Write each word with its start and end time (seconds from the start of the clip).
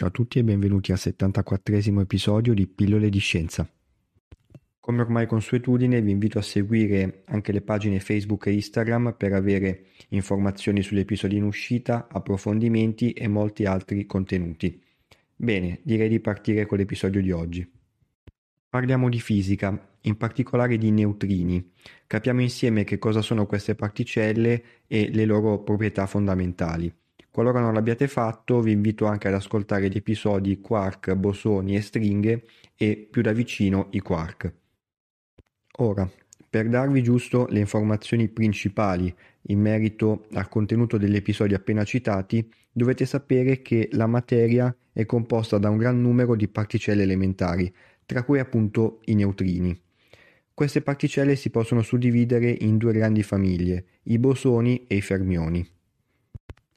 Ciao 0.00 0.08
a 0.08 0.12
tutti 0.12 0.38
e 0.38 0.44
benvenuti 0.44 0.92
al 0.92 0.98
74 0.98 1.76
episodio 2.00 2.54
di 2.54 2.66
Pillole 2.66 3.10
di 3.10 3.18
Scienza. 3.18 3.70
Come 4.80 5.02
ormai 5.02 5.26
consuetudine 5.26 6.00
vi 6.00 6.10
invito 6.10 6.38
a 6.38 6.42
seguire 6.42 7.22
anche 7.26 7.52
le 7.52 7.60
pagine 7.60 8.00
Facebook 8.00 8.46
e 8.46 8.54
Instagram 8.54 9.14
per 9.18 9.34
avere 9.34 9.88
informazioni 10.08 10.80
sugli 10.80 11.00
episodi 11.00 11.36
in 11.36 11.42
uscita, 11.42 12.08
approfondimenti 12.10 13.12
e 13.12 13.28
molti 13.28 13.66
altri 13.66 14.06
contenuti. 14.06 14.82
Bene, 15.36 15.80
direi 15.82 16.08
di 16.08 16.20
partire 16.20 16.64
con 16.64 16.78
l'episodio 16.78 17.20
di 17.20 17.30
oggi. 17.30 17.70
Parliamo 18.70 19.10
di 19.10 19.20
fisica, 19.20 19.96
in 20.00 20.16
particolare 20.16 20.78
di 20.78 20.90
neutrini. 20.90 21.72
Capiamo 22.06 22.40
insieme 22.40 22.84
che 22.84 22.98
cosa 22.98 23.20
sono 23.20 23.44
queste 23.44 23.74
particelle 23.74 24.62
e 24.86 25.10
le 25.12 25.26
loro 25.26 25.62
proprietà 25.62 26.06
fondamentali. 26.06 26.90
Qualora 27.30 27.60
non 27.60 27.74
l'abbiate 27.74 28.08
fatto, 28.08 28.60
vi 28.60 28.72
invito 28.72 29.06
anche 29.06 29.28
ad 29.28 29.34
ascoltare 29.34 29.88
gli 29.88 29.96
episodi 29.96 30.60
quark, 30.60 31.14
bosoni 31.14 31.76
e 31.76 31.80
stringhe 31.80 32.44
e 32.74 33.08
più 33.08 33.22
da 33.22 33.32
vicino 33.32 33.86
i 33.90 34.00
quark. 34.00 34.52
Ora, 35.78 36.10
per 36.48 36.68
darvi 36.68 37.02
giusto 37.02 37.46
le 37.48 37.60
informazioni 37.60 38.28
principali 38.28 39.14
in 39.42 39.60
merito 39.60 40.26
al 40.32 40.48
contenuto 40.48 40.98
degli 40.98 41.14
episodi 41.14 41.54
appena 41.54 41.84
citati, 41.84 42.52
dovete 42.72 43.06
sapere 43.06 43.62
che 43.62 43.88
la 43.92 44.08
materia 44.08 44.74
è 44.92 45.06
composta 45.06 45.58
da 45.58 45.70
un 45.70 45.76
gran 45.76 46.00
numero 46.00 46.34
di 46.34 46.48
particelle 46.48 47.04
elementari, 47.04 47.72
tra 48.04 48.24
cui 48.24 48.40
appunto 48.40 49.00
i 49.04 49.14
neutrini. 49.14 49.80
Queste 50.52 50.82
particelle 50.82 51.36
si 51.36 51.50
possono 51.50 51.82
suddividere 51.82 52.50
in 52.50 52.76
due 52.76 52.92
grandi 52.92 53.22
famiglie, 53.22 53.84
i 54.02 54.18
bosoni 54.18 54.84
e 54.88 54.96
i 54.96 55.00
fermioni. 55.00 55.66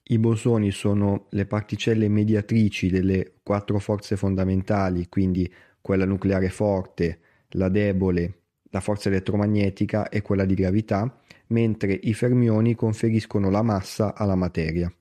I 0.06 0.20
bosoni 0.20 0.72
sono 0.72 1.28
le 1.30 1.46
particelle 1.46 2.10
mediatrici 2.10 2.90
delle 2.90 3.36
quattro 3.42 3.80
forze 3.80 4.18
fondamentali, 4.18 5.08
quindi 5.08 5.52
quella 5.80 6.06
nucleare 6.06 6.50
forte, 6.50 7.20
la 7.52 7.70
debole, 7.70 8.42
la 8.72 8.82
forza 8.82 9.08
elettromagnetica 9.08 10.10
e 10.10 10.22
quella 10.22 10.44
di 10.44 10.56
gravità, 10.56 11.22
mentre 11.48 11.98
i 12.04 12.14
fermioni 12.14 12.76
conferiscono 12.76 13.50
la 13.50 13.62
massa 13.62 14.14
alla 14.14 14.36
materia. 14.36 14.94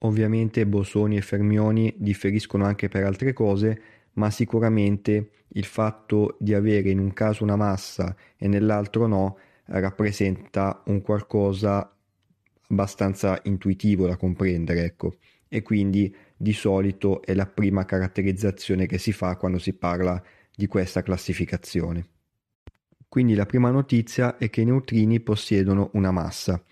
Ovviamente 0.00 0.66
bosoni 0.66 1.16
e 1.16 1.22
fermioni 1.22 1.92
differiscono 1.96 2.64
anche 2.64 2.88
per 2.88 3.04
altre 3.04 3.32
cose, 3.32 3.80
ma 4.12 4.30
sicuramente 4.30 5.30
il 5.48 5.64
fatto 5.64 6.36
di 6.38 6.54
avere 6.54 6.90
in 6.90 6.98
un 6.98 7.12
caso 7.12 7.42
una 7.42 7.56
massa 7.56 8.14
e 8.36 8.46
nell'altro 8.46 9.06
no 9.06 9.38
rappresenta 9.64 10.82
un 10.86 11.00
qualcosa 11.00 11.95
abbastanza 12.68 13.40
intuitivo 13.44 14.06
da 14.06 14.16
comprendere, 14.16 14.84
ecco, 14.84 15.16
e 15.48 15.62
quindi 15.62 16.14
di 16.36 16.52
solito 16.52 17.22
è 17.22 17.34
la 17.34 17.46
prima 17.46 17.84
caratterizzazione 17.84 18.86
che 18.86 18.98
si 18.98 19.12
fa 19.12 19.36
quando 19.36 19.58
si 19.58 19.72
parla 19.72 20.22
di 20.54 20.66
questa 20.66 21.02
classificazione. 21.02 22.08
Quindi 23.08 23.34
la 23.34 23.46
prima 23.46 23.70
notizia 23.70 24.36
è 24.36 24.50
che 24.50 24.62
i 24.62 24.64
neutrini 24.64 25.20
possiedono 25.20 25.90
una 25.94 26.10
massa. 26.10 26.62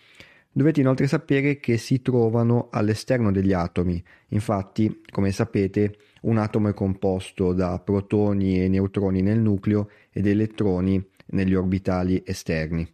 Dovete 0.50 0.80
inoltre 0.80 1.06
sapere 1.06 1.56
che 1.56 1.78
si 1.78 2.00
trovano 2.02 2.68
all'esterno 2.70 3.32
degli 3.32 3.52
atomi, 3.52 4.02
infatti, 4.28 5.00
come 5.10 5.32
sapete, 5.32 5.96
un 6.22 6.38
atomo 6.38 6.68
è 6.68 6.74
composto 6.74 7.52
da 7.52 7.78
protoni 7.80 8.62
e 8.62 8.68
neutroni 8.68 9.20
nel 9.20 9.40
nucleo 9.40 9.90
ed 10.10 10.26
elettroni 10.26 11.04
negli 11.26 11.54
orbitali 11.54 12.22
esterni. 12.24 12.86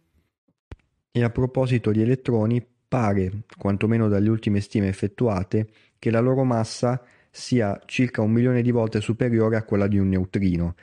E 1.11 1.23
a 1.23 1.29
proposito 1.29 1.91
di 1.91 2.01
elettroni, 2.01 2.65
Pare, 2.91 3.43
quantomeno 3.57 4.09
dalle 4.09 4.27
ultime 4.27 4.59
stime 4.59 4.89
effettuate, 4.89 5.69
che 5.97 6.11
la 6.11 6.19
loro 6.19 6.43
massa 6.43 7.01
sia 7.29 7.79
circa 7.85 8.21
un 8.21 8.31
milione 8.31 8.61
di 8.61 8.71
volte 8.71 8.99
superiore 8.99 9.55
a 9.55 9.63
quella 9.63 9.87
di 9.87 9.97
un 9.97 10.09
neutrino. 10.09 10.75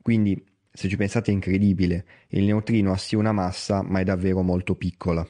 Quindi, 0.00 0.42
se 0.72 0.88
ci 0.88 0.96
pensate 0.96 1.30
è 1.30 1.34
incredibile, 1.34 2.06
il 2.28 2.44
neutrino 2.44 2.92
ha 2.92 2.96
sì 2.96 3.14
una 3.14 3.32
massa, 3.32 3.82
ma 3.82 4.00
è 4.00 4.04
davvero 4.04 4.40
molto 4.40 4.74
piccola. 4.74 5.22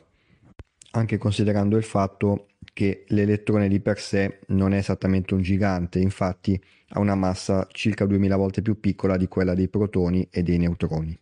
Anche 0.93 1.19
considerando 1.19 1.77
il 1.77 1.83
fatto 1.83 2.51
che 2.73 3.07
l'elettrone 3.09 3.67
di 3.67 3.81
per 3.81 3.99
sé 3.99 4.39
non 4.51 4.73
è 4.73 4.77
esattamente 4.77 5.35
un 5.35 5.43
gigante, 5.43 5.99
infatti 5.99 6.63
ha 6.91 7.01
una 7.01 7.17
massa 7.17 7.67
circa 7.73 8.07
2000 8.07 8.37
volte 8.37 8.63
più 8.63 8.79
piccola 8.79 9.17
di 9.17 9.27
quella 9.27 9.55
dei 9.55 9.69
protoni 9.69 10.29
e 10.31 10.45
dei 10.45 10.59
neutroni. 10.59 11.19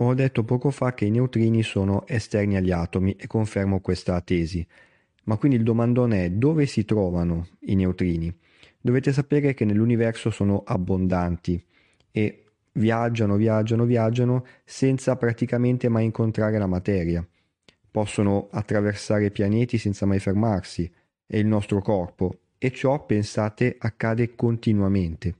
Ho 0.00 0.14
detto 0.14 0.44
poco 0.44 0.70
fa 0.70 0.94
che 0.94 1.06
i 1.06 1.10
neutrini 1.10 1.64
sono 1.64 2.06
esterni 2.06 2.54
agli 2.54 2.70
atomi 2.70 3.16
e 3.16 3.26
confermo 3.26 3.80
questa 3.80 4.20
tesi. 4.20 4.64
Ma 5.24 5.36
quindi 5.36 5.56
il 5.56 5.64
domandone 5.64 6.26
è 6.26 6.30
dove 6.30 6.66
si 6.66 6.84
trovano 6.84 7.48
i 7.60 7.74
neutrini? 7.74 8.32
Dovete 8.80 9.12
sapere 9.12 9.54
che 9.54 9.64
nell'universo 9.64 10.30
sono 10.30 10.62
abbondanti 10.64 11.60
e 12.12 12.44
viaggiano, 12.72 13.34
viaggiano, 13.34 13.84
viaggiano 13.84 14.46
senza 14.64 15.16
praticamente 15.16 15.88
mai 15.88 16.04
incontrare 16.04 16.58
la 16.58 16.68
materia. 16.68 17.26
Possono 17.90 18.46
attraversare 18.52 19.32
pianeti 19.32 19.78
senza 19.78 20.06
mai 20.06 20.20
fermarsi 20.20 20.88
e 21.26 21.38
il 21.40 21.46
nostro 21.46 21.82
corpo 21.82 22.38
e 22.56 22.70
ciò, 22.70 23.04
pensate, 23.04 23.74
accade 23.76 24.36
continuamente. 24.36 25.34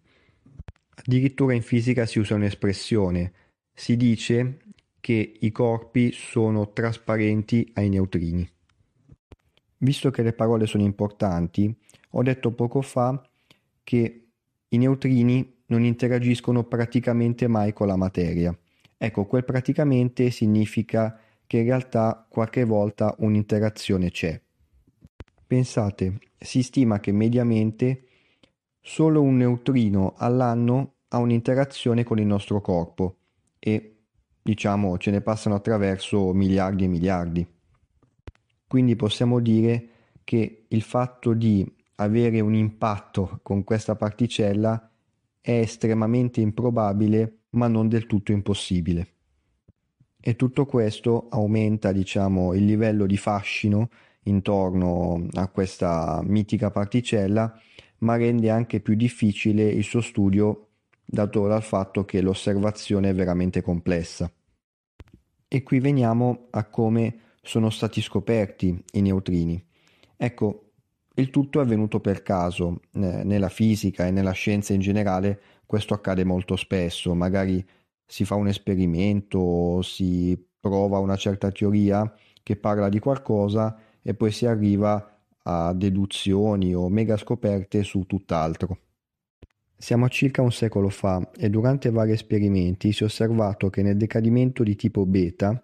Addirittura 0.96 1.54
in 1.54 1.62
fisica 1.62 2.06
si 2.06 2.18
usa 2.18 2.34
un'espressione 2.34 3.32
si 3.78 3.96
dice 3.96 4.58
che 4.98 5.36
i 5.38 5.52
corpi 5.52 6.10
sono 6.10 6.72
trasparenti 6.72 7.70
ai 7.74 7.88
neutrini. 7.88 8.46
Visto 9.76 10.10
che 10.10 10.24
le 10.24 10.32
parole 10.32 10.66
sono 10.66 10.82
importanti, 10.82 11.72
ho 12.10 12.22
detto 12.24 12.50
poco 12.50 12.82
fa 12.82 13.22
che 13.84 14.30
i 14.66 14.76
neutrini 14.76 15.62
non 15.66 15.84
interagiscono 15.84 16.64
praticamente 16.64 17.46
mai 17.46 17.72
con 17.72 17.86
la 17.86 17.94
materia. 17.94 18.52
Ecco, 18.96 19.26
quel 19.26 19.44
praticamente 19.44 20.30
significa 20.30 21.16
che 21.46 21.58
in 21.58 21.64
realtà 21.64 22.26
qualche 22.28 22.64
volta 22.64 23.14
un'interazione 23.18 24.10
c'è. 24.10 24.40
Pensate, 25.46 26.18
si 26.36 26.64
stima 26.64 26.98
che 26.98 27.12
mediamente 27.12 28.08
solo 28.80 29.22
un 29.22 29.36
neutrino 29.36 30.14
all'anno 30.16 30.94
ha 31.10 31.18
un'interazione 31.18 32.02
con 32.02 32.18
il 32.18 32.26
nostro 32.26 32.60
corpo 32.60 33.18
e 33.58 33.96
diciamo 34.42 34.96
ce 34.98 35.10
ne 35.10 35.20
passano 35.20 35.54
attraverso 35.54 36.32
miliardi 36.32 36.84
e 36.84 36.88
miliardi. 36.88 37.46
Quindi 38.66 38.96
possiamo 38.96 39.40
dire 39.40 39.88
che 40.24 40.64
il 40.68 40.82
fatto 40.82 41.32
di 41.32 41.66
avere 41.96 42.40
un 42.40 42.54
impatto 42.54 43.40
con 43.42 43.64
questa 43.64 43.96
particella 43.96 44.90
è 45.40 45.52
estremamente 45.52 46.40
improbabile 46.40 47.38
ma 47.50 47.66
non 47.68 47.88
del 47.88 48.06
tutto 48.06 48.32
impossibile. 48.32 49.14
E 50.20 50.36
tutto 50.36 50.66
questo 50.66 51.28
aumenta, 51.30 51.92
diciamo, 51.92 52.52
il 52.52 52.64
livello 52.64 53.06
di 53.06 53.16
fascino 53.16 53.88
intorno 54.24 55.26
a 55.32 55.48
questa 55.48 56.20
mitica 56.24 56.70
particella, 56.70 57.58
ma 57.98 58.16
rende 58.16 58.50
anche 58.50 58.80
più 58.80 58.94
difficile 58.94 59.64
il 59.64 59.84
suo 59.84 60.00
studio 60.00 60.67
dato 61.10 61.46
dal 61.46 61.62
fatto 61.62 62.04
che 62.04 62.20
l'osservazione 62.20 63.08
è 63.08 63.14
veramente 63.14 63.62
complessa. 63.62 64.30
E 65.48 65.62
qui 65.62 65.80
veniamo 65.80 66.48
a 66.50 66.64
come 66.64 67.20
sono 67.40 67.70
stati 67.70 68.02
scoperti 68.02 68.84
i 68.92 69.00
neutrini. 69.00 69.64
Ecco, 70.18 70.72
il 71.14 71.30
tutto 71.30 71.60
è 71.60 71.62
avvenuto 71.62 72.00
per 72.00 72.22
caso, 72.22 72.82
nella 72.92 73.48
fisica 73.48 74.06
e 74.06 74.10
nella 74.10 74.32
scienza 74.32 74.74
in 74.74 74.80
generale 74.80 75.40
questo 75.64 75.94
accade 75.94 76.24
molto 76.24 76.56
spesso, 76.56 77.14
magari 77.14 77.66
si 78.04 78.26
fa 78.26 78.34
un 78.34 78.48
esperimento, 78.48 79.80
si 79.80 80.38
prova 80.60 80.98
una 80.98 81.16
certa 81.16 81.50
teoria 81.50 82.12
che 82.42 82.56
parla 82.56 82.90
di 82.90 82.98
qualcosa 82.98 83.78
e 84.02 84.14
poi 84.14 84.30
si 84.30 84.44
arriva 84.44 85.18
a 85.44 85.72
deduzioni 85.72 86.74
o 86.74 86.88
mega 86.90 87.16
scoperte 87.16 87.82
su 87.82 88.04
tutt'altro. 88.04 88.78
Siamo 89.80 90.06
a 90.06 90.08
circa 90.08 90.42
un 90.42 90.50
secolo 90.50 90.88
fa 90.88 91.30
e 91.38 91.48
durante 91.48 91.90
vari 91.90 92.10
esperimenti 92.10 92.92
si 92.92 93.04
è 93.04 93.06
osservato 93.06 93.70
che 93.70 93.80
nel 93.80 93.96
decadimento 93.96 94.64
di 94.64 94.74
tipo 94.74 95.06
beta 95.06 95.62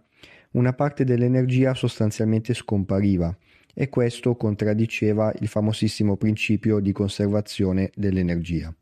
una 0.52 0.72
parte 0.72 1.02
dell'energia 1.02 1.74
sostanzialmente 1.74 2.54
scompariva 2.54 3.36
e 3.74 3.88
questo 3.88 4.36
contraddiceva 4.36 5.34
il 5.40 5.48
famosissimo 5.48 6.16
principio 6.16 6.78
di 6.78 6.92
conservazione 6.92 7.90
dell'energia. 7.96 8.72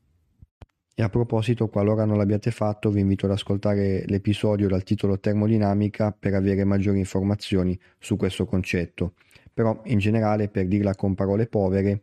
E 0.94 1.02
a 1.02 1.08
proposito, 1.08 1.68
qualora 1.68 2.04
non 2.04 2.18
l'abbiate 2.18 2.50
fatto, 2.50 2.90
vi 2.90 3.00
invito 3.00 3.24
ad 3.24 3.32
ascoltare 3.32 4.04
l'episodio 4.08 4.68
dal 4.68 4.82
titolo 4.82 5.18
Termodinamica 5.18 6.12
per 6.12 6.34
avere 6.34 6.64
maggiori 6.64 6.98
informazioni 6.98 7.76
su 7.98 8.16
questo 8.16 8.44
concetto. 8.44 9.14
Però, 9.54 9.80
in 9.84 9.98
generale, 9.98 10.48
per 10.48 10.66
dirla 10.66 10.94
con 10.94 11.14
parole 11.14 11.46
povere, 11.46 12.02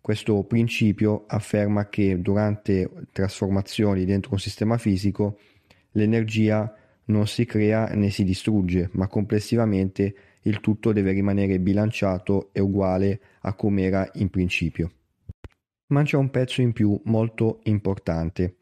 questo 0.00 0.42
principio 0.44 1.24
afferma 1.26 1.88
che 1.88 2.20
durante 2.20 2.90
trasformazioni 3.12 4.04
dentro 4.04 4.32
un 4.32 4.38
sistema 4.38 4.78
fisico 4.78 5.38
l'energia 5.92 6.74
non 7.06 7.26
si 7.26 7.44
crea 7.44 7.86
né 7.88 8.10
si 8.10 8.24
distrugge, 8.24 8.88
ma 8.92 9.08
complessivamente 9.08 10.14
il 10.42 10.60
tutto 10.60 10.92
deve 10.92 11.12
rimanere 11.12 11.58
bilanciato 11.58 12.50
e 12.52 12.60
uguale 12.60 13.20
a 13.40 13.54
come 13.54 13.82
era 13.82 14.08
in 14.14 14.30
principio. 14.30 14.90
Ma 15.88 16.02
c'è 16.02 16.16
un 16.16 16.30
pezzo 16.30 16.62
in 16.62 16.72
più 16.72 16.98
molto 17.04 17.60
importante. 17.64 18.56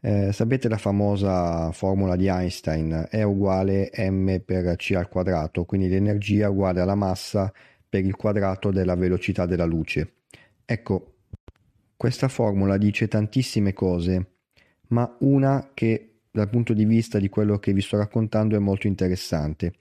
Eh, 0.00 0.32
sapete 0.32 0.68
la 0.68 0.78
famosa 0.78 1.70
formula 1.70 2.16
di 2.16 2.26
Einstein 2.26 3.06
è 3.08 3.22
uguale 3.22 3.92
m 3.96 4.38
per 4.44 4.74
c 4.76 4.94
al 4.96 5.08
quadrato, 5.08 5.64
quindi 5.64 5.88
l'energia 5.88 6.50
uguale 6.50 6.80
alla 6.80 6.96
massa 6.96 7.52
per 7.88 8.04
il 8.04 8.16
quadrato 8.16 8.72
della 8.72 8.96
velocità 8.96 9.46
della 9.46 9.64
luce. 9.64 10.21
Ecco, 10.72 11.16
questa 11.98 12.28
formula 12.28 12.78
dice 12.78 13.06
tantissime 13.06 13.74
cose, 13.74 14.36
ma 14.88 15.18
una 15.20 15.72
che 15.74 16.20
dal 16.30 16.48
punto 16.48 16.72
di 16.72 16.86
vista 16.86 17.18
di 17.18 17.28
quello 17.28 17.58
che 17.58 17.74
vi 17.74 17.82
sto 17.82 17.98
raccontando 17.98 18.56
è 18.56 18.58
molto 18.58 18.86
interessante, 18.86 19.74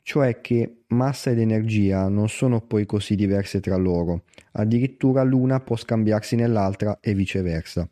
cioè 0.00 0.40
che 0.40 0.84
massa 0.86 1.28
ed 1.28 1.40
energia 1.40 2.08
non 2.08 2.30
sono 2.30 2.62
poi 2.62 2.86
così 2.86 3.16
diverse 3.16 3.60
tra 3.60 3.76
loro, 3.76 4.22
addirittura 4.52 5.22
l'una 5.24 5.60
può 5.60 5.76
scambiarsi 5.76 6.36
nell'altra 6.36 7.00
e 7.02 7.12
viceversa. 7.12 7.86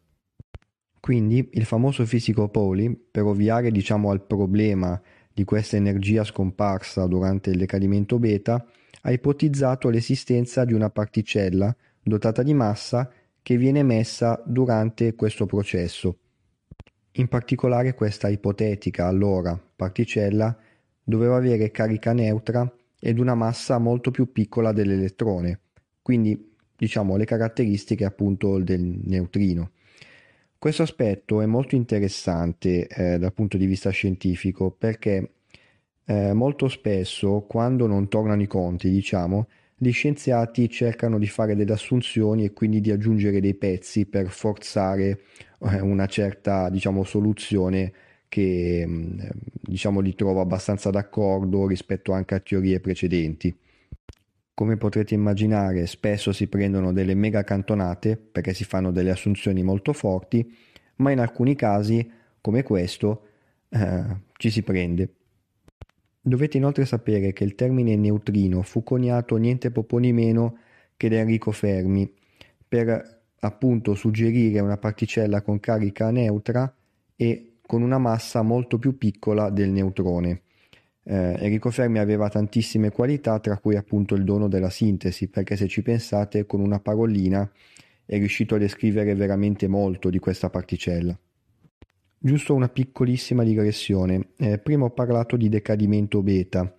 Quindi 0.99 1.51
il 1.53 1.67
famoso 1.67 2.07
fisico 2.07 2.49
Pauli, 2.49 2.99
per 3.11 3.25
ovviare 3.25 3.71
diciamo 3.71 4.09
al 4.09 4.25
problema 4.25 4.99
di 5.31 5.45
questa 5.45 5.77
energia 5.77 6.25
scomparsa 6.25 7.07
durante 7.07 7.51
il 7.51 7.59
decadimento 7.59 8.19
beta, 8.19 8.67
ha 9.03 9.13
ipotizzato 9.13 9.91
l'esistenza 9.91 10.65
di 10.65 10.73
una 10.73 10.89
particella 10.89 11.77
dotata 12.07 12.43
di 12.43 12.55
massa 12.55 13.11
che 13.43 13.57
viene 13.57 13.81
emessa 13.81 14.43
durante 14.45 15.15
questo 15.15 15.47
processo 15.47 16.19
in 17.19 17.29
particolare 17.29 17.95
questa 17.95 18.29
ipotetica 18.29 19.07
allora 19.07 19.59
particella 19.75 20.57
doveva 21.03 21.37
avere 21.37 21.71
carica 21.71 22.13
neutra 22.13 22.71
ed 22.99 23.19
una 23.19 23.35
massa 23.35 23.79
molto 23.79 24.11
più 24.11 24.33
piccola 24.33 24.73
dell'elettrone, 24.73 25.61
quindi 26.03 26.55
diciamo 26.77 27.17
le 27.17 27.25
caratteristiche 27.25 28.05
appunto 28.05 28.59
del 28.59 29.01
neutrino. 29.05 29.71
Questo 30.59 30.83
aspetto 30.83 31.41
è 31.41 31.47
molto 31.47 31.75
interessante 31.75 32.87
eh, 32.87 33.19
dal 33.19 33.33
punto 33.33 33.57
di 33.57 33.67
vista 33.67 33.91
scientifico 33.91 34.71
perché 34.71 35.31
eh, 36.05 36.33
molto 36.33 36.69
spesso 36.69 37.45
quando 37.49 37.87
non 37.87 38.09
tornano 38.09 38.43
i 38.43 38.47
conti, 38.47 38.91
diciamo, 38.91 39.49
gli 39.79 39.93
scienziati 39.93 40.71
cercano 40.71 41.19
di 41.19 41.27
fare 41.27 41.55
delle 41.55 41.73
assunzioni 41.73 42.45
e 42.45 42.53
quindi 42.53 42.81
di 42.81 42.91
aggiungere 42.91 43.41
dei 43.41 43.55
pezzi 43.55 44.07
per 44.07 44.29
forzare 44.29 45.21
eh, 45.61 45.81
una 45.81 46.07
certa 46.07 46.71
diciamo, 46.71 47.05
soluzione 47.05 47.93
che 48.29 48.85
mm, 48.87 49.21
diciamo, 49.61 50.01
li 50.01 50.15
trova 50.15 50.41
abbastanza 50.41 50.91
d'accordo 50.91 51.67
rispetto 51.67 52.13
anche 52.13 52.35
a 52.35 52.41
teorie 52.41 52.81
precedenti. 52.81 53.55
Come 54.55 54.79
potrete 54.79 55.13
immaginare, 55.13 55.87
spesso 55.87 56.33
si 56.33 56.47
prendono 56.47 56.93
delle 56.93 57.15
mega 57.15 57.45
cantonate 57.45 58.17
perché 58.17 58.55
si 58.55 58.65
fanno 58.65 58.91
delle 58.91 59.11
assunzioni 59.11 59.63
molto 59.63 59.93
forti, 59.93 60.51
ma 60.97 61.11
in 61.11 61.21
alcuni 61.21 61.55
casi, 61.55 62.11
come 62.41 62.63
questo, 62.63 63.27
eh, 63.69 64.05
ci 64.39 64.51
si 64.51 64.63
prende. 64.63 65.11
Dovete 66.27 66.57
inoltre 66.57 66.85
sapere 66.87 67.33
che 67.33 67.45
il 67.45 67.55
termine 67.55 67.95
neutrino 67.95 68.63
fu 68.63 68.83
coniato 68.83 69.37
niente 69.37 69.71
poco 69.71 70.01
di 70.01 70.13
meno 70.13 70.59
che 70.97 71.09
da 71.09 71.19
Enrico 71.19 71.53
Fermi 71.53 72.13
per 72.67 73.21
appunto 73.39 73.95
suggerire 73.95 74.59
una 74.59 74.77
particella 74.77 75.41
con 75.43 75.61
carica 75.61 76.11
neutra 76.11 76.75
e 77.15 77.59
con 77.65 77.83
una 77.83 77.99
massa 77.99 78.43
molto 78.43 78.77
più 78.77 78.99
piccola 78.99 79.51
del 79.51 79.71
neutrone. 79.71 80.43
Eh, 81.05 81.37
Enrico 81.39 81.71
Fermi 81.71 82.01
aveva 82.01 82.29
tantissime 82.29 82.91
qualità, 82.91 83.39
tra 83.39 83.59
cui 83.59 83.77
appunto 83.77 84.17
il 84.17 84.25
dono 84.25 84.49
della 84.49 84.69
sintesi, 84.69 85.29
perché 85.29 85.55
se 85.55 85.69
ci 85.69 85.83
pensate 85.83 86.45
con 86.45 86.59
una 86.59 86.81
parolina 86.81 87.49
è 88.05 88.17
riuscito 88.17 88.57
a 88.57 88.59
descrivere 88.59 89.15
veramente 89.15 89.69
molto 89.69 90.11
di 90.11 90.19
questa 90.19 90.51
particella. 90.51 91.17
Giusto 92.19 92.55
una 92.55 92.69
piccolissima 92.69 93.45
digressione. 93.45 94.29
Eh, 94.39 94.59
prima 94.59 94.87
ho 94.87 94.91
parlato 94.91 95.37
di 95.37 95.49
decadimento 95.49 96.23
beta. 96.23 96.75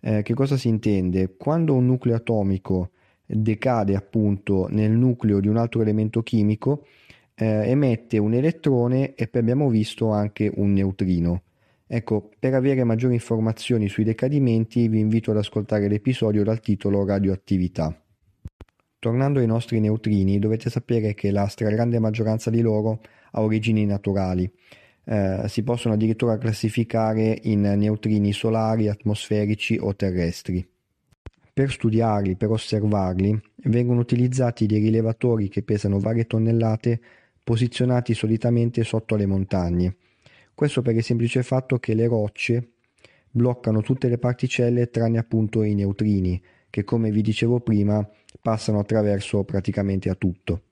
Eh, 0.00 0.22
che 0.22 0.34
cosa 0.34 0.56
si 0.56 0.68
intende? 0.68 1.36
Quando 1.36 1.74
un 1.74 1.86
nucleo 1.86 2.16
atomico 2.16 2.90
decade 3.24 3.94
appunto 3.94 4.66
nel 4.68 4.90
nucleo 4.90 5.40
di 5.40 5.48
un 5.48 5.56
altro 5.56 5.80
elemento 5.80 6.22
chimico, 6.22 6.86
eh, 7.34 7.70
emette 7.70 8.18
un 8.18 8.34
elettrone 8.34 9.14
e 9.14 9.28
poi 9.28 9.40
abbiamo 9.40 9.68
visto 9.68 10.10
anche 10.10 10.50
un 10.54 10.72
neutrino. 10.72 11.42
Ecco, 11.86 12.30
per 12.38 12.54
avere 12.54 12.84
maggiori 12.84 13.14
informazioni 13.14 13.88
sui 13.88 14.04
decadimenti 14.04 14.88
vi 14.88 14.98
invito 14.98 15.30
ad 15.30 15.36
ascoltare 15.36 15.88
l'episodio 15.88 16.42
dal 16.42 16.60
titolo 16.60 17.04
Radioattività. 17.04 17.96
Tornando 18.98 19.40
ai 19.40 19.46
nostri 19.46 19.78
neutrini, 19.78 20.38
dovete 20.38 20.70
sapere 20.70 21.14
che 21.14 21.30
la 21.30 21.46
stragrande 21.46 21.98
maggioranza 21.98 22.50
di 22.50 22.60
loro 22.60 23.00
ha 23.32 23.42
origini 23.42 23.84
naturali. 23.84 24.50
Eh, 25.04 25.42
si 25.48 25.62
possono 25.62 25.94
addirittura 25.94 26.38
classificare 26.38 27.38
in 27.42 27.60
neutrini 27.60 28.32
solari, 28.32 28.88
atmosferici 28.88 29.76
o 29.80 29.94
terrestri. 29.94 30.66
Per 31.54 31.70
studiarli, 31.70 32.36
per 32.36 32.50
osservarli, 32.50 33.38
vengono 33.64 34.00
utilizzati 34.00 34.64
dei 34.64 34.80
rilevatori 34.80 35.48
che 35.48 35.62
pesano 35.62 35.98
varie 35.98 36.26
tonnellate 36.26 37.00
posizionati 37.44 38.14
solitamente 38.14 38.84
sotto 38.84 39.16
le 39.16 39.26
montagne. 39.26 39.96
Questo 40.54 40.80
per 40.80 40.94
il 40.94 41.02
semplice 41.02 41.42
fatto 41.42 41.78
che 41.78 41.94
le 41.94 42.06
rocce 42.06 42.70
bloccano 43.30 43.82
tutte 43.82 44.08
le 44.08 44.18
particelle 44.18 44.90
tranne 44.90 45.18
appunto 45.18 45.62
i 45.62 45.74
neutrini, 45.74 46.40
che 46.70 46.84
come 46.84 47.10
vi 47.10 47.22
dicevo 47.22 47.60
prima 47.60 48.06
passano 48.40 48.78
attraverso 48.78 49.44
praticamente 49.44 50.08
a 50.08 50.14
tutto. 50.14 50.62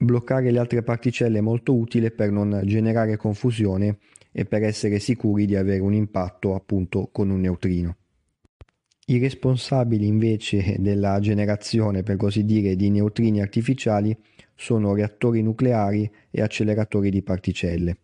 Bloccare 0.00 0.52
le 0.52 0.60
altre 0.60 0.84
particelle 0.84 1.38
è 1.38 1.40
molto 1.40 1.74
utile 1.74 2.12
per 2.12 2.30
non 2.30 2.60
generare 2.64 3.16
confusione 3.16 3.98
e 4.30 4.44
per 4.44 4.62
essere 4.62 5.00
sicuri 5.00 5.44
di 5.44 5.56
avere 5.56 5.80
un 5.80 5.92
impatto 5.92 6.54
appunto 6.54 7.08
con 7.10 7.30
un 7.30 7.40
neutrino. 7.40 7.96
I 9.06 9.18
responsabili 9.18 10.06
invece 10.06 10.76
della 10.78 11.18
generazione, 11.18 12.04
per 12.04 12.14
così 12.14 12.44
dire, 12.44 12.76
di 12.76 12.90
neutrini 12.90 13.40
artificiali 13.40 14.16
sono 14.54 14.94
reattori 14.94 15.42
nucleari 15.42 16.08
e 16.30 16.42
acceleratori 16.42 17.10
di 17.10 17.22
particelle. 17.22 17.96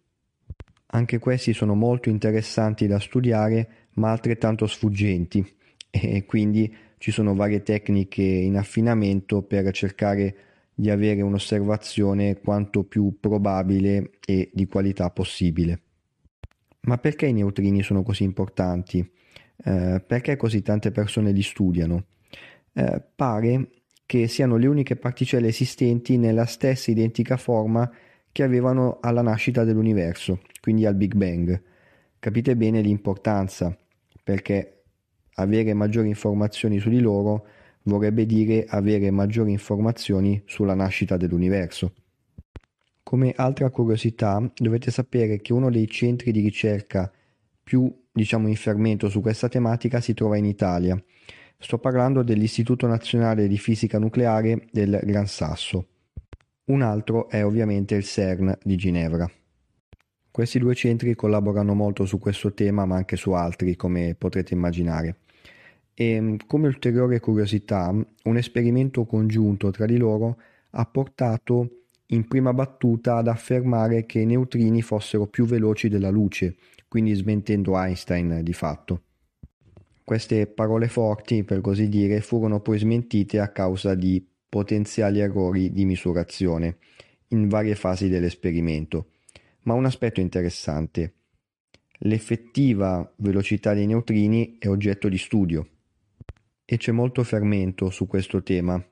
Anche 0.87 1.19
questi 1.21 1.53
sono 1.53 1.77
molto 1.77 2.09
interessanti 2.09 2.89
da 2.89 2.99
studiare, 2.99 3.69
ma 3.95 4.11
altrettanto 4.11 4.67
sfuggenti 4.67 5.47
e 5.91 6.25
quindi 6.25 6.75
ci 6.99 7.13
sono 7.13 7.37
varie 7.37 7.63
tecniche 7.63 8.23
in 8.23 8.57
affinamento 8.57 9.43
per 9.43 9.71
cercare 9.71 10.37
di 10.75 10.91
avere 10.91 11.23
un'osservazione 11.23 12.41
quanto 12.41 12.83
più 12.85 13.19
probabile 13.21 14.11
e 14.27 14.51
di 14.53 14.67
qualità 14.67 15.11
possibile. 15.11 15.81
Ma 16.81 16.99
perché 16.99 17.27
i 17.27 17.33
neutrini 17.33 17.83
sono 17.83 18.03
così 18.03 18.25
importanti? 18.25 18.99
Eh, 19.65 20.03
perché 20.05 20.37
così 20.37 20.63
tante 20.63 20.91
persone 20.91 21.31
li 21.33 21.43
studiano? 21.43 22.07
Eh, 22.73 23.03
pare 23.15 23.69
che 24.05 24.29
siano 24.29 24.57
le 24.57 24.67
uniche 24.67 24.97
particelle 24.97 25.49
esistenti 25.49 26.19
nella 26.19 26.45
stessa 26.45 26.91
identica 26.91 27.37
forma 27.37 27.91
che 28.31 28.43
avevano 28.43 28.99
alla 29.01 29.23
nascita 29.23 29.65
dell'universo, 29.65 30.41
quindi 30.61 30.85
al 30.85 30.97
Big 30.97 31.15
Bang. 31.15 31.63
Capite 32.19 32.57
bene 32.57 32.81
l'importanza, 32.81 33.77
perché 34.23 34.83
avere 35.35 35.73
maggiori 35.73 36.09
informazioni 36.09 36.79
su 36.81 36.89
di 36.89 37.01
loro 37.01 37.47
vorrebbe 37.85 38.27
dire 38.27 38.65
avere 38.69 39.11
maggiori 39.11 39.51
informazioni 39.51 40.43
sulla 40.47 40.75
nascita 40.75 41.17
dell'universo. 41.17 41.93
Come 43.03 43.33
altra 43.37 43.71
curiosità, 43.71 44.51
dovete 44.57 44.91
sapere 44.91 45.41
che 45.41 45.53
uno 45.53 45.71
dei 45.71 45.89
centri 45.89 46.33
di 46.33 46.41
ricerca 46.41 47.11
più, 47.63 47.93
diciamo, 48.11 48.49
in 48.49 48.57
fermento 48.57 49.09
su 49.09 49.21
questa 49.21 49.49
tematica 49.49 50.01
si 50.01 50.15
trova 50.15 50.37
in 50.37 50.47
Italia. 50.47 51.01
Sto 51.59 51.79
parlando 51.79 52.23
dell'Istituto 52.23 52.87
Nazionale 52.87 53.47
di 53.47 53.59
Fisica 53.59 53.99
Nucleare 53.99 54.67
del 54.71 55.01
Gran 55.05 55.27
Sasso. 55.27 55.89
Un 56.67 56.83
altro 56.83 57.29
è 57.29 57.45
ovviamente 57.45 57.95
il 57.95 58.05
CERN 58.05 58.59
di 58.63 58.77
Ginevra. 58.77 59.31
Questi 60.31 60.59
due 60.59 60.75
centri 60.75 61.15
collaborano 61.15 61.75
molto 61.75 62.07
su 62.07 62.19
questo 62.19 62.55
tema, 62.55 62.87
ma 62.87 62.97
anche 62.97 63.17
su 63.17 63.33
altri, 63.33 63.77
come 63.77 64.15
potrete 64.17 64.55
immaginare. 64.55 65.19
E 65.97 66.39
come 66.47 66.67
ulteriore 66.67 67.21
curiosità, 67.21 67.89
un 68.25 68.37
esperimento 68.37 69.05
congiunto 69.05 69.71
tra 69.71 69.87
di 69.87 69.97
loro 69.97 70.39
ha 70.71 70.85
portato 70.87 71.85
in 72.07 72.27
prima 72.27 72.53
battuta 72.53 73.17
ad 73.17 73.29
affermare 73.29 74.05
che 74.05 74.19
i 74.19 74.27
neutrini 74.27 74.83
fossero 74.83 75.29
più 75.29 75.45
veloci 75.45 75.89
della 75.89 76.11
luce, 76.11 76.57
quindi 76.89 77.15
smentendo 77.15 77.79
Einstein 77.79 78.41
di 78.43 78.53
fatto. 78.53 79.03
Queste 80.03 80.49
parole 80.49 80.89
forti, 80.89 81.45
per 81.45 81.61
così 81.61 81.89
dire, 81.89 82.21
furono 82.21 82.61
poi 82.61 82.79
smentite 82.79 83.39
a 83.39 83.49
causa 83.49 83.95
di 83.95 84.27
potenziali 84.49 85.21
errori 85.21 85.73
di 85.73 85.85
misurazione 85.85 86.79
in 87.29 87.49
varie 87.49 87.77
fasi 87.77 88.09
dell'esperimento. 88.09 89.11
Ma 89.63 89.75
un 89.75 89.85
aspetto 89.85 90.21
interessante. 90.21 91.15
L'effettiva 91.99 93.11
velocità 93.17 93.73
dei 93.75 93.87
neutrini 93.87 94.57
è 94.59 94.69
oggetto 94.69 95.09
di 95.09 95.17
studio 95.17 95.69
e 96.65 96.77
c'è 96.77 96.93
molto 96.93 97.23
fermento 97.23 97.91
su 97.91 98.07
questo 98.07 98.43
tema. 98.43 98.83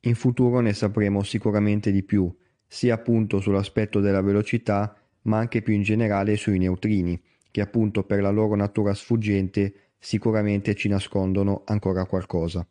In 0.00 0.14
futuro 0.14 0.60
ne 0.60 0.72
sapremo 0.72 1.22
sicuramente 1.22 1.92
di 1.92 2.02
più, 2.02 2.34
sia 2.66 2.94
appunto 2.94 3.40
sull'aspetto 3.40 4.00
della 4.00 4.20
velocità, 4.20 4.96
ma 5.22 5.38
anche 5.38 5.62
più 5.62 5.74
in 5.74 5.82
generale 5.82 6.36
sui 6.36 6.58
neutrini, 6.58 7.20
che 7.50 7.60
appunto 7.60 8.02
per 8.02 8.20
la 8.20 8.30
loro 8.30 8.56
natura 8.56 8.94
sfuggente 8.94 9.90
sicuramente 9.98 10.74
ci 10.74 10.88
nascondono 10.88 11.62
ancora 11.66 12.04
qualcosa. 12.06 12.66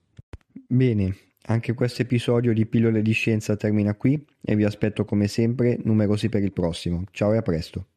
Bene, 0.68 1.16
anche 1.44 1.74
questo 1.74 2.02
episodio 2.02 2.54
di 2.54 2.66
Pillole 2.66 3.02
di 3.02 3.14
Scienza 3.14 3.56
termina 3.56 3.96
qui 3.96 4.24
e 4.42 4.56
vi 4.56 4.66
aspetto 4.66 5.06
come 5.06 5.28
sempre 5.28 5.80
numerosi 5.84 6.28
per 6.28 6.44
il 6.44 6.52
prossimo. 6.52 7.04
Ciao 7.12 7.34
e 7.34 7.38
a 7.38 7.42
presto. 7.42 7.88